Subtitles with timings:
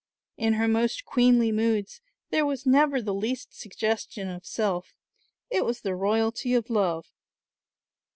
[0.35, 2.01] In her most queenly moods
[2.31, 4.95] there was never the least suggestion of self,
[5.51, 7.11] it was the royalty of love.